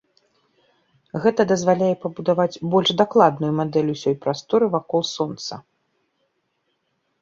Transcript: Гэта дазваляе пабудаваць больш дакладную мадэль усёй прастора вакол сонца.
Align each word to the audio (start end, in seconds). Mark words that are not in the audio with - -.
Гэта 1.25 1.41
дазваляе 1.51 1.91
пабудаваць 2.07 2.61
больш 2.73 2.89
дакладную 3.05 3.53
мадэль 3.61 3.95
усёй 3.95 4.15
прастора 4.27 4.75
вакол 4.81 5.01
сонца. 5.17 5.53